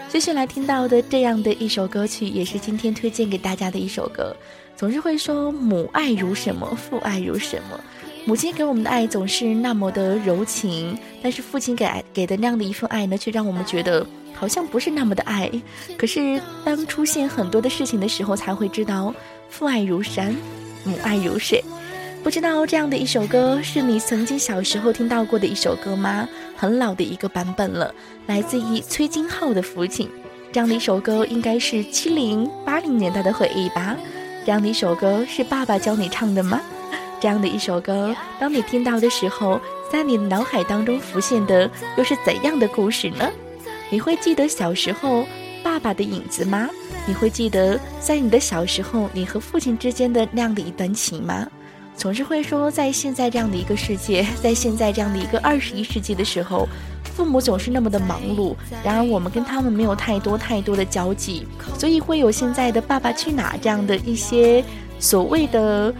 [0.10, 4.36] 接下来听到的这样的一首歌曲，也是今天推荐给大家的一首歌。
[4.76, 7.80] 总是会说母爱如什么，父爱如什么。
[8.26, 15.52] 母亲给我们的爱总是那么的柔情，但是父亲给爱给的那样的一份爱呢，却让我们觉得好像不是那么的爱。
[15.98, 19.14] 可是当出现很多的事情的时候，才会知道
[19.50, 20.36] 父爱如山，
[20.84, 21.64] 母爱如水。
[22.28, 26.28] 不知道这样的一首歌是你曾经小时候听到过的一首歌吗？
[26.58, 30.06] 很老的一个版本了，来自于崔金浩的《父亲》。
[30.52, 33.96] 这样的一首歌应该是七零八零年代的回忆吧？
[34.46, 36.60] 这样的一首歌是爸爸教你唱的吗？
[37.22, 39.58] 这样的一首歌，当你听到的时候，
[39.90, 43.32] 在你的脑海当中浮现的又是怎样的故事呢？
[43.90, 45.26] 你会记得小时候
[45.64, 46.68] 爸爸的影子吗？
[47.08, 51.48] 你会记得在你的小时候，你和父亲之间的那样的一段情吗？
[51.98, 56.70] 总是会说，在现在这样的一个世界， 在现在这样的一个二十一世纪的时候，
[57.04, 64.64] 父母总是那么的忙碌，然而我们跟他们没有太多太多的交集，所以会有现在的《爸爸去哪儿》这样的一些
[65.00, 65.92] 所谓的。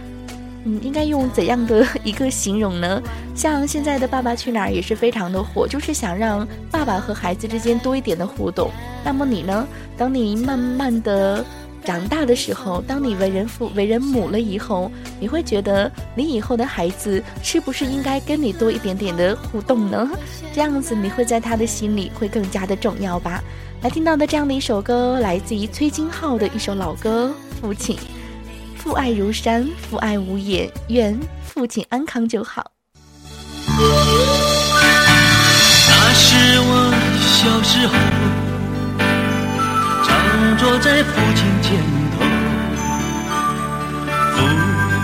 [0.70, 3.02] 嗯，应该用怎样的一个形容呢？
[3.34, 8.70] 像现在的《爸爸去哪儿》也是非常的火，就是想让爸爸和孩子之间多一点的互动。
[9.06, 9.66] 那么你呢？
[9.96, 11.46] 当你慢慢的
[11.88, 20.06] 长大的时候，当你为人父、为人母了以后，你会觉得你以后的孩子是不是应该跟你多一点点的互动呢？
[20.54, 23.42] 这样子你会在他的心里会更加的重要吧？
[23.84, 27.96] 来听到的这样的一首歌，来自于崔金浩的一首老歌《父亲》。
[28.76, 32.70] 父爱如山，父爱无言，愿父亲安康就好。
[35.90, 37.94] 那是我小时候，
[40.58, 41.72] 坐在父亲肩
[42.12, 42.26] 头。
[44.36, 44.38] 父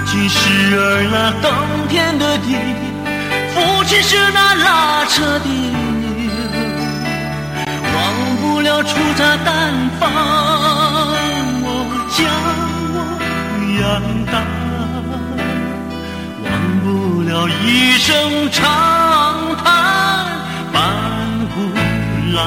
[0.06, 0.40] 亲是
[0.76, 0.80] 儿
[1.12, 1.52] 那耕
[1.90, 2.56] 田的地，
[3.54, 5.70] 父亲是那拉车的牛，
[7.94, 7.96] 忘
[8.42, 9.50] 不了粗茶淡
[10.00, 10.02] 饭，
[11.62, 11.68] 我
[12.16, 12.20] 将
[12.94, 12.96] 我。
[13.80, 13.82] 养
[14.26, 14.34] 大，
[16.44, 16.48] 忘
[16.84, 16.86] 不
[17.22, 17.32] 了
[17.64, 18.12] 一声
[18.52, 18.62] 长
[19.64, 19.66] 叹，
[20.72, 20.76] 半
[21.54, 21.56] 壶
[22.34, 22.38] 老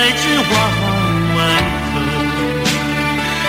[0.00, 0.56] 山里孩子往
[1.36, 1.38] 外
[1.92, 1.96] 走，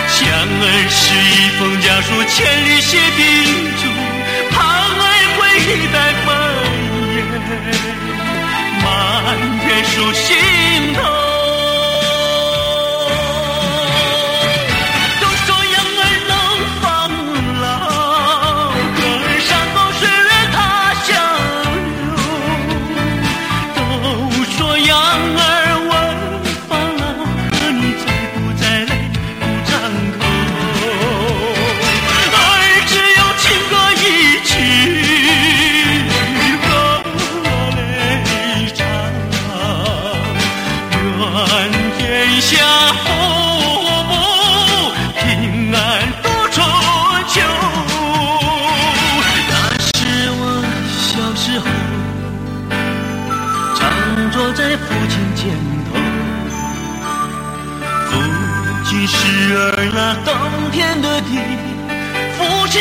[0.08, 2.36] 想儿时一封家书，千
[2.68, 3.20] 里写叮
[3.78, 3.82] 嘱，
[4.50, 5.02] 盼儿
[5.38, 5.40] 会
[5.90, 5.96] 带
[6.26, 6.28] 繁
[7.14, 7.16] 言。
[8.82, 8.84] 满
[9.60, 10.22] 天数心
[10.94, 11.31] 头。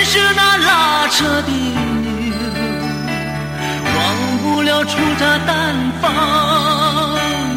[0.03, 2.33] 是那拉车的牛，
[3.95, 3.99] 忘
[4.41, 6.11] 不了粗茶淡饭，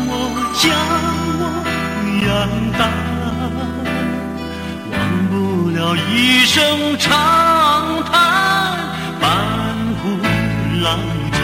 [0.09, 0.13] 我
[0.61, 0.63] 将
[1.41, 1.43] 我
[2.27, 2.29] 养
[2.79, 2.81] 大，
[4.93, 4.95] 忘
[5.31, 5.33] 不
[5.71, 6.55] 了一声
[6.99, 7.11] 长
[8.05, 8.13] 叹，
[9.21, 9.23] 半
[10.03, 10.03] 壶
[10.83, 10.87] 老
[11.33, 11.39] 酒。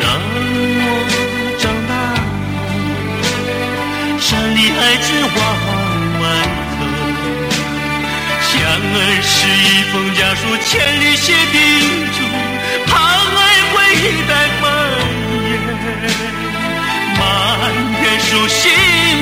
[0.00, 0.04] 等
[0.78, 0.88] 我
[1.58, 1.92] 长大，
[4.20, 5.06] 山里孩子
[5.36, 5.38] 往
[6.22, 6.24] 外。
[8.98, 11.54] 儿是一封家书，千里写叮
[12.12, 12.18] 嘱，
[12.86, 13.76] 盼儿会
[14.26, 14.64] 带繁
[15.44, 15.54] 言，
[17.18, 17.20] 满
[18.00, 18.62] 天数心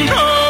[0.06, 0.43] 头。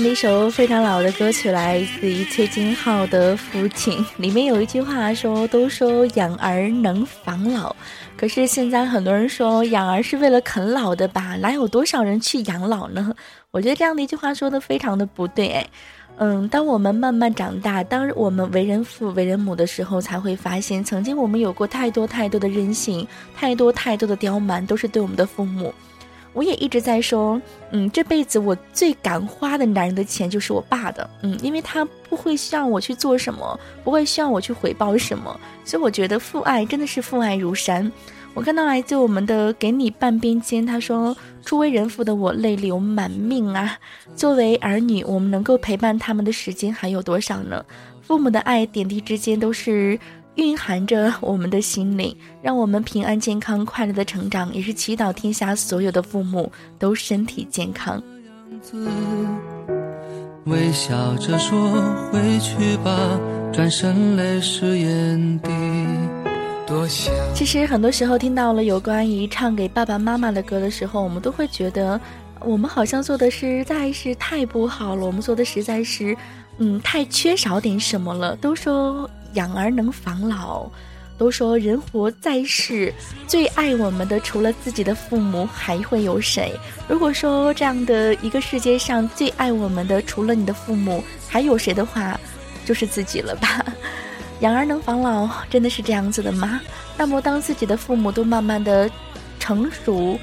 [0.00, 7.76] 样的一首非常老的歌曲，来自于崔金浩的《父亲》，里面有一句话说：“都说养儿能防老，
[8.16, 11.36] 可是现在很多人说养儿是为了啃老的吧？
[11.36, 13.12] 哪有多少人去养老呢？”
[13.52, 15.48] 我觉得这样的一句话说的非常的不对。
[15.48, 15.66] 哎，
[16.16, 25.74] 嗯，当我们慢慢长大，当我们为人父、为人母的时候，才会发现，曾经我们有过太多太多的任性，太多太多的刁蛮，都是对我们的父母。
[26.32, 27.40] 我也一直在说，
[27.72, 37.90] 嗯，这辈子我最敢花的男人的钱就是我爸的，嗯，因为他不会需要我去做什么，不会需要我去回报什么，所以我觉得父爱真的是父爱如山。
[38.32, 43.76] 我看到来自我们的给你半边肩，他说：“初为人父的我泪流满面啊！
[44.14, 47.64] 作为儿女，我们能够陪伴他们的时间还有多少呢？
[48.02, 49.98] 父母的爱点滴之间都是
[50.40, 58.02] 蕴含着我们的心灵，让我们平安健康快乐的成长，也是祈祷天下所有的父母都身体健康。”
[60.46, 61.70] 微笑着说
[62.10, 63.20] ：“回去吧。”
[63.52, 65.50] 转身泪湿眼底。
[67.34, 72.00] 其实很多时候听到了有关于唱给爸爸妈妈的歌的时候，我们都会觉得，
[72.40, 76.16] 我们好像做的实在是太不好了，我们做的实在是，
[76.58, 78.36] 嗯，太缺少点什么了。
[78.36, 80.68] 都说养儿能防老，
[81.18, 82.92] 都说人活在世，
[83.26, 86.52] 最爱我们的除了自己的父母还会有谁？
[86.88, 92.18] 如果说这样的一个世界上最爱我们的除了你的父母还有谁的话，
[92.64, 93.64] 就是自己了吧。
[94.40, 96.60] 养儿能防老，真的是这样子的吗？
[96.96, 98.90] 那么，当自己的父母都慢慢的
[99.38, 100.18] 成熟、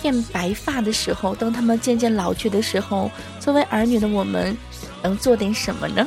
[0.00, 3.10] 变白发的时候，当他们渐渐老去的时候，
[3.40, 4.56] 作为儿女的我们，
[5.02, 6.06] 能做点什么呢？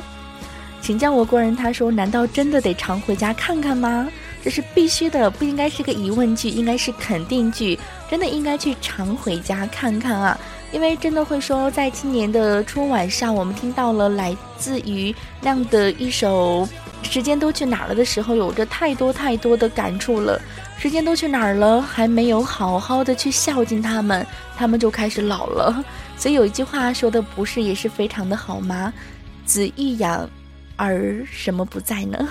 [0.84, 4.06] 请教我国人，他说：“难道真的得常回家看看吗？”
[4.44, 7.78] 这是必须的，不应该是个疑问句，应该是肯定句。
[8.10, 10.38] 真的应该去常回家看看啊！
[10.72, 16.68] 因为真的会说，在今年的春晚上，我们听到了来自于那样的一首。
[17.02, 20.38] 时间都去哪儿了的时候，有着太多太多的感触了。
[20.76, 21.80] 时间都去哪儿了？
[21.80, 25.82] 还没有好好的去孝敬他们，他们就开始老了。
[26.18, 28.92] 所以有一句话说的不是也是非常的好吗？
[29.46, 30.28] 子欲养，
[30.76, 32.28] 而什么不在呢？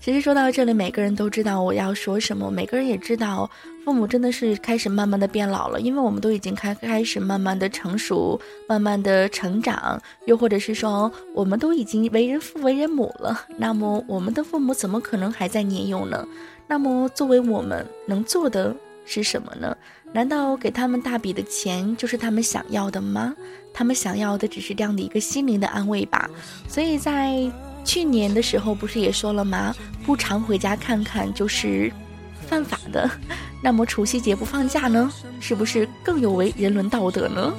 [0.00, 3.50] 其实说到这里，每个人都知道我要说什么，每个人也知道。
[3.84, 13.46] 父母真的是开始慢慢的变老了，因为我们都已经开开始慢慢的成熟，慢慢的成长，又或者是说，我们都已经为人父为人母了。
[13.58, 16.26] 那么，我们的父母怎么可能还在年幼呢？
[16.66, 19.76] 那么，作为我们能做的是什么呢？
[20.12, 23.34] 难道给他们大笔的钱就是他们想要的吗？
[23.74, 26.30] 他们想要的只是这样的一个心灵的安慰吧。
[26.66, 27.50] 所以在
[27.84, 29.74] 去年的时候，不是也说了吗？
[30.06, 31.92] 不常回家看看就是
[32.48, 33.10] 犯法的。
[33.60, 35.10] 那么除夕节不放假呢，
[35.40, 37.52] 是不是更有违人伦道德呢？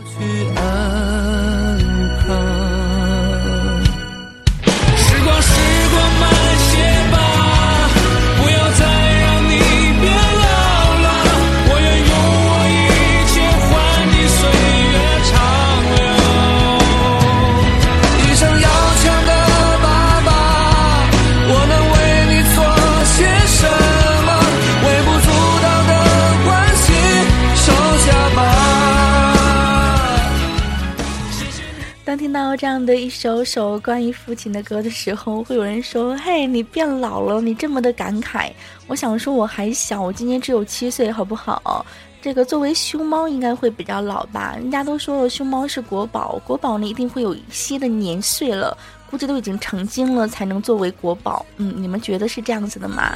[32.56, 38.52] 这样的一首首关于父亲的歌的时候，会有人说：“嘿，你变老了，你这么的感慨。”
[38.88, 41.86] 我想说我还小，我今年只有七岁，好不好？
[42.22, 44.56] 这个作为熊猫应该会比较老吧？
[44.58, 48.76] 人家都说了，熊猫是国宝，国宝呢一定会有一些的年岁了，
[49.12, 51.46] 估计都已经成精了才能作为国宝。
[51.58, 53.12] 嗯，你们觉得是这样子的吗？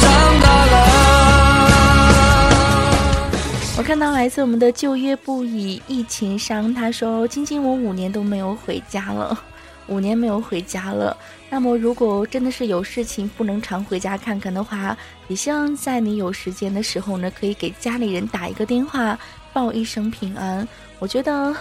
[0.00, 1.19] 长大了。
[3.78, 9.42] 我看到来自我们的旧约不以疫情伤，他说：“晶晶，我五年都没有回家了，
[9.88, 11.16] 五年没有回家了。
[11.48, 14.94] 那么，如果真的是有事情不能常回家看看的话，
[15.28, 19.18] 也希望在你有时间的时候呢，可以给家里人打一个电话，
[19.54, 20.68] 报一声平安。
[20.98, 21.56] 我觉得，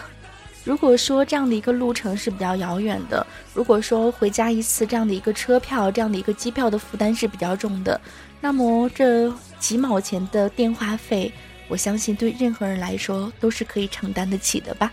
[0.65, 7.99] 如果说这样的一个路程是比较遥远的，如果说回家一次这样的一个车票，这样的一个机票的负担是比较重的，
[8.41, 11.31] 那么这几毛钱的电话费。”
[11.69, 14.91] 我相信对任何人来说都是可以承担得起的吧。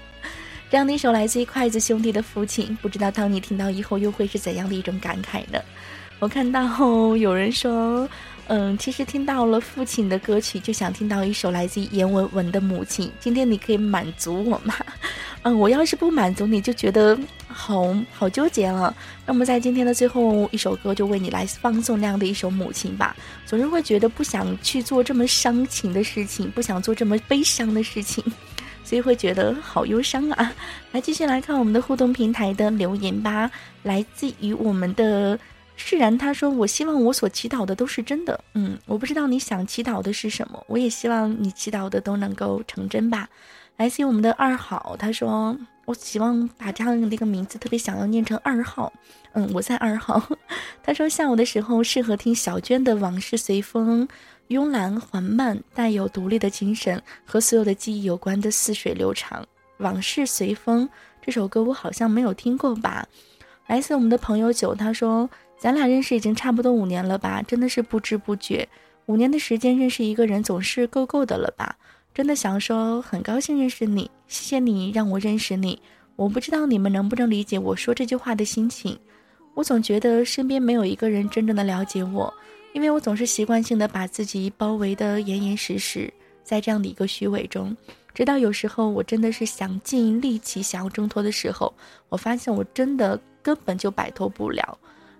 [0.71, 5.59] 这样的一首来自于筷子兄弟的父亲，不知道当你听到以后又会是怎样的一种感慨呢？
[6.19, 6.63] 我看到
[7.17, 8.09] 有人说，
[8.49, 13.11] 嗯，其实听到了父亲的歌曲，就想听到一首来自于严文文的母亲。
[13.21, 14.75] 今天你可以满足我吗？
[15.43, 17.17] 嗯，我要是不满足你，就觉得
[17.57, 18.95] 好好纠结了。
[19.25, 23.17] 那么在今天的最后一首歌，就为你来放送那样的一首母亲吧。
[23.47, 28.23] 总是会觉得不想去做这么伤情的事情，不想做这么悲伤的事情，
[28.85, 30.53] 所以会觉得好忧伤啊。
[30.93, 33.51] 来，继续来看我们的互动平台的留言吧。
[33.83, 35.39] 来自于我们的。
[35.79, 43.29] 释然，他说：“我希望我所祈祷的都是真的。”嗯，我不知道你想祈祷的是什么，我也希望你祈祷的都能够成真吧。
[43.77, 45.55] 来自于我们的二号，他说
[45.87, 48.93] ：“我希望把这样的一个名字特别想要念成二号。”
[49.33, 50.23] 嗯，我在二号。
[50.85, 54.07] 他说：“下午的时候适合听小娟的《往事随风》，
[54.49, 59.43] 慵懒缓慢，带有独立的精神，和所有的记忆有关的似水流长。
[59.79, 60.87] 《往事随风》
[61.23, 63.07] 这首歌我好像没有听过吧？”
[63.67, 65.31] 来自我们的朋友九，他说。
[65.59, 67.41] 咱俩认识已经差不多五年了吧？
[67.41, 68.69] 真的是不知不觉，
[69.07, 71.79] 五年的时间认识一个人总是够够的了吧？
[72.17, 75.79] 真的想说，很高兴认识你，谢谢你让我认识你。
[76.17, 78.99] 我不知道你们能不能理解我说这句话的心情。
[79.53, 82.33] 我总觉得身边没有一个人真正的了解我，
[82.73, 86.11] 因为我总是习惯性的把自己包围的严严实实，
[86.43, 87.77] 在这样的一个虚伪中，
[88.15, 91.71] 直到有时候我真的是想尽力气想要挣脱的时候，
[92.09, 94.79] 我发现我真的根本就摆脱不了。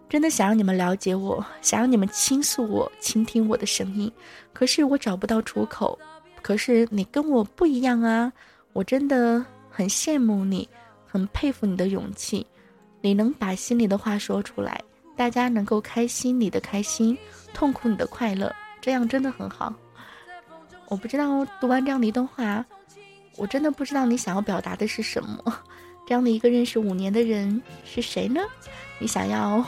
[0.09, 4.11] 真的想让你们了解我，想让你们倾诉我，倾听我的声音，
[4.55, 5.99] 可是我找不到出口。
[6.47, 8.33] 可是你跟我不一样啊，
[8.73, 10.69] 我真的很羡慕你，
[11.05, 12.47] 很佩服你的勇气。
[13.01, 14.81] 你能把心里的话说出来，
[15.17, 17.19] 大家能够开心你的开心，
[17.53, 19.75] 痛苦你的快乐，这样真的很好。
[20.87, 22.65] 我不知道读完这样的一段话，
[23.37, 25.53] 我真的不知道你想要表达的是什么。
[26.07, 28.41] 这样的一个认识五年的人是谁呢？
[29.01, 29.67] 你想要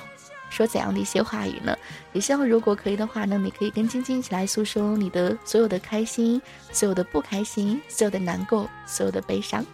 [0.59, 1.79] 说怎样的一些话语呢？
[2.13, 6.43] 也希望如果可以的话呢，你可以跟晶晶一起来诉说你的所有的开心，
[6.73, 9.65] 所有的不开心，所有的难过，所有的悲伤。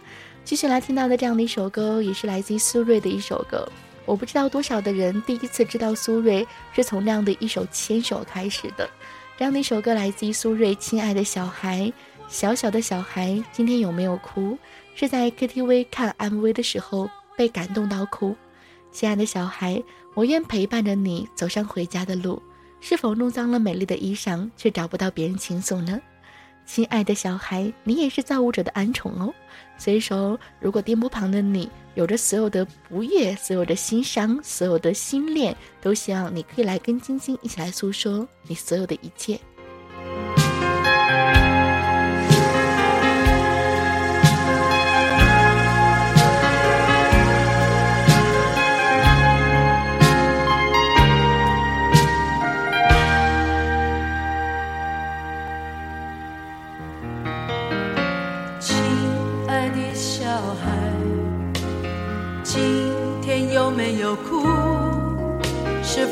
[0.43, 3.67] 继续来听到的这样的一首歌，也是来自于苏芮的一首歌。
[4.05, 8.87] 我不知道多少的人第一次知道苏芮是从那样的一首《牵手》开始的。
[9.37, 11.91] 这样的一首歌来自于苏芮，《亲爱的小孩，
[12.29, 14.55] 小小的小孩，今天有没有哭？
[14.93, 18.35] 是在 KTV 看 MV 的时候被感动到哭。
[18.91, 19.81] 亲爱的小孩，
[20.15, 22.41] 我愿陪伴着你走上回家的路。
[22.81, 25.99] 是否弄脏了美丽的衣裳，却找不到别人倾诉呢？
[26.67, 29.33] 亲爱的小孩，你也是造物者的恩宠哦。
[29.77, 39.39] 所以说，如果电波旁的你有着所有的不悦、所有的心伤、所有的心恋，都希望你可以来跟晶晶一起来诉说你所有的一切。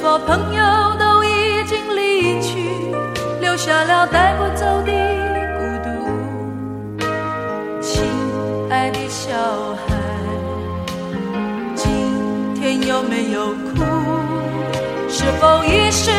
[0.03, 0.61] 说朋友
[0.99, 2.75] 都已经离去，
[3.39, 4.91] 留下了带不走的
[5.55, 7.07] 孤独？
[7.81, 8.03] 亲
[8.69, 9.31] 爱的小
[9.87, 9.95] 孩，
[11.73, 13.81] 今天有没有哭？
[15.07, 16.11] 是否遗失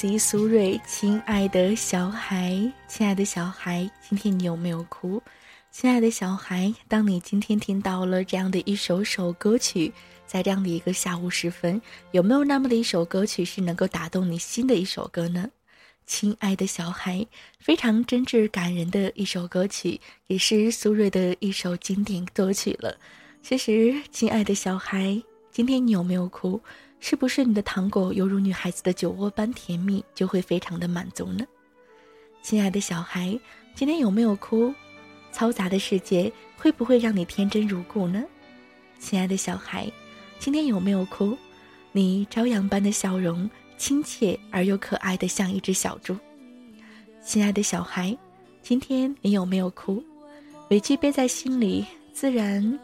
[0.00, 2.52] 这首歌来自于苏芮，《亲爱的小孩》，
[2.86, 5.20] 亲爱的小孩，今天你有没有哭？
[5.72, 9.92] 亲爱的小孩，当你今天听到了这样的一首首歌曲，
[10.24, 11.82] 在这样的一个下午时分，
[12.12, 15.50] 有没有那么的一首歌曲是能够打动你心的一首歌呢？
[16.06, 17.26] 亲爱的小孩，
[17.58, 22.96] 非常真挚感人的一首歌曲，也是苏芮的一首经典歌曲了。
[23.42, 25.20] 其实，亲爱的小孩，
[25.50, 26.60] 今天你有没有哭？
[27.00, 31.46] 是不是你的糖果犹如女孩子的酒窝般甜蜜，就会非常的满足呢？
[32.42, 33.38] 亲爱的小孩，
[33.74, 34.74] 今天有没有哭？
[35.32, 38.24] 嘈杂的世界会不会让你天真如故呢？
[38.98, 39.90] 亲爱的小孩，
[40.38, 41.36] 今天有没有哭？
[41.92, 46.16] 你朝阳般的笑容，亲切而又可爱的像一只小猪。
[47.24, 48.16] 亲爱的小孩，
[48.62, 50.02] 今天你有没有哭？
[50.70, 52.78] 委屈憋在心里，自然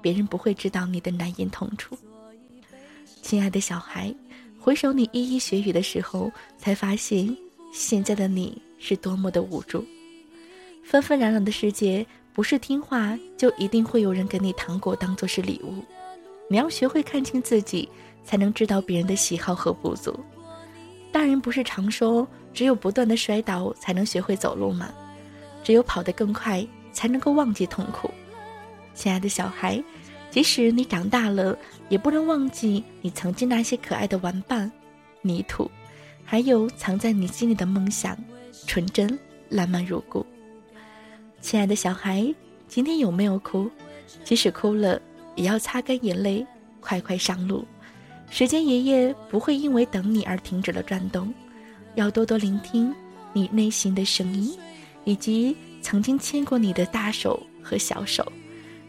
[0.00, 1.96] 别人不会知道你的难言痛处。
[3.32, 4.14] 亲爱的小孩，
[4.60, 7.34] 回首你依依学语的时候，才发现
[7.72, 9.82] 现在的你是多么的无助。
[10.84, 15.82] 纷纷攘攘的世界，不是听话就一定会有人给你糖果当做是礼物。
[16.46, 17.88] 你要学会看清自己，
[18.22, 20.14] 才能知道别人的喜好和不足。
[21.10, 24.92] 大人不是常说，只有不断的摔倒才能学会走路吗？
[25.64, 26.62] 只有跑得更快，
[26.92, 28.10] 才能够忘记痛苦。
[28.92, 29.82] 亲爱的小孩，
[30.32, 31.54] 即使你长大了，
[31.90, 34.72] 也不能忘记你曾经那些可爱的玩伴、
[35.20, 35.70] 泥土，
[36.24, 38.16] 还有藏在你心里的梦想，
[38.66, 39.18] 纯真、
[39.50, 40.24] 浪漫如故。
[41.42, 42.34] 亲爱的小孩，
[42.66, 43.70] 今天有没有哭？
[44.24, 44.98] 即使哭了，
[45.36, 46.46] 也要擦干眼泪，
[46.80, 47.66] 快快上路。
[48.30, 51.30] 时间爷爷不会因为等你而停止了转动，
[51.94, 52.94] 要多多聆听
[53.34, 54.56] 你内心的声音，
[55.04, 58.32] 以及曾经牵过你的大手和小手。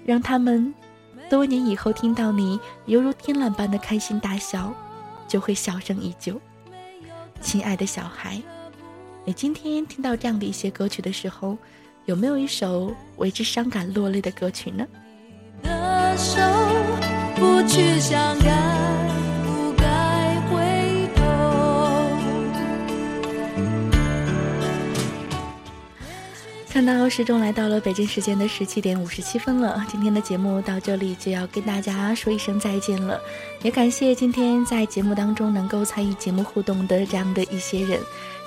[0.05, 0.73] 让他们
[1.33, 4.71] 多年以后听到你犹如天籁般的开心大笑，
[5.27, 6.39] 就会笑声依旧。
[7.41, 8.39] 亲爱的小孩，
[9.25, 11.57] 你今天听到这样的一些歌曲的时候，
[12.05, 14.85] 有没有一首为之伤感落泪的歌曲呢？
[15.63, 16.39] 的手
[17.35, 19.32] 不去想该
[26.73, 33.21] 看到时钟来到了北京时间的十七点五十七分了，今天的节目到这里就要跟大家说一声再见了。
[33.61, 37.99] 也感谢今天在节目当中能够参与节目互动的这样的一些人，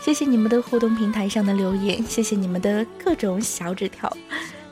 [0.02, 4.12] 谢谢你们的互动平台上的留言，谢谢你们的各种小纸条，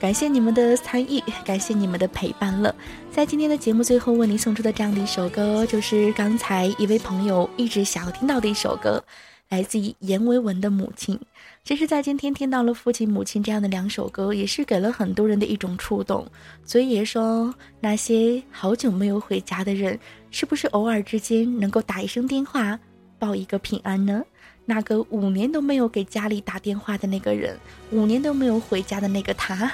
[0.00, 2.74] 感谢你们的参与，感谢你们的陪伴了。
[3.12, 9.00] 在今天的节目最后为您送出的这样的一首歌，就是刚才一位朋友一直想要听到的一首歌，
[9.48, 11.18] 来自于阎维文的母亲。
[11.62, 16.26] 其实，在今天听到了父亲、母亲这样的两首歌，也是给了很多人的一种触动。
[16.64, 19.98] 所以也说，那些好久没有回家的人，
[20.30, 22.78] 是不是偶尔之间能够打一声电话，
[23.18, 24.22] 报一个平安呢？
[24.66, 27.58] 那个五年都没有给家里打电话的那个人，
[27.90, 29.70] 五年都没有回家的那个他，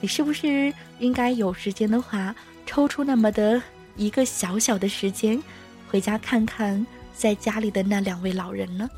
[0.00, 2.34] 你是不是应该有时间的话，
[2.66, 3.62] 抽出那么的
[3.96, 5.40] 一个小小的时间，
[5.88, 8.90] 回家看看在家里的那两位老人呢？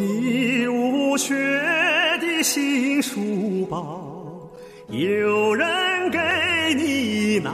[0.00, 1.34] 你无缺
[2.20, 4.00] 的新书包，
[4.88, 5.68] 有人
[6.10, 6.18] 给
[6.74, 7.50] 你拿；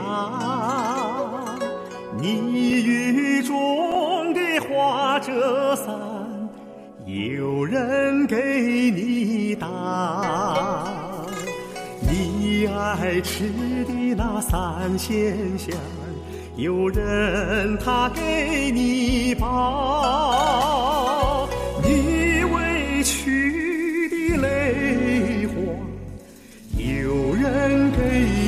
[2.17, 5.93] 你雨中的花折伞，
[7.05, 10.87] 有人给你打。
[11.99, 13.49] 你爱吃
[13.85, 15.75] 的那三鲜馅，
[16.55, 21.16] 有人他给你包。
[23.07, 25.53] 去的泪花，
[26.75, 28.46] 有人给